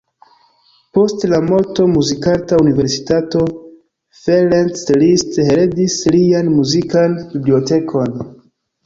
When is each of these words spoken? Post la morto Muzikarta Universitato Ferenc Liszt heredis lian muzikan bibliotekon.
Post 0.97 1.25
la 1.33 1.39
morto 1.49 1.83
Muzikarta 1.91 2.57
Universitato 2.63 3.41
Ferenc 4.21 4.81
Liszt 5.03 5.37
heredis 5.49 5.99
lian 6.17 6.51
muzikan 6.55 7.17
bibliotekon. 7.35 8.17